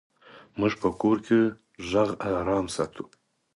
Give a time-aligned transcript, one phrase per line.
[0.59, 1.39] موږ په کور کې
[1.89, 2.09] غږ
[2.39, 3.03] آرام ساتو.